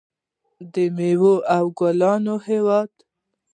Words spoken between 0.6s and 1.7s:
د میوو او